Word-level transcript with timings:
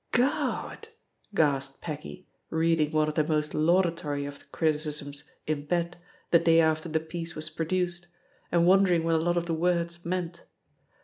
"Gawd 0.13 0.87
I" 0.87 0.87
gasped 1.35 1.79
Peggy, 1.79 2.27
reading 2.49 2.91
one 2.91 3.07
of 3.07 3.13
the 3.13 3.23
most 3.23 3.53
laudatory 3.53 4.25
of 4.25 4.39
the 4.39 4.45
criticisms 4.45 5.25
in 5.45 5.67
bed 5.67 5.95
the 6.31 6.39
day 6.39 6.59
after 6.59 6.89
the 6.89 6.99
piece 6.99 7.35
was 7.35 7.51
produced, 7.51 8.07
and 8.51 8.65
wondering 8.65 9.03
what 9.03 9.13
a 9.13 9.17
lot 9.19 9.37
of 9.37 9.45
the 9.45 9.53
words 9.53 10.03
meant. 10.03 10.41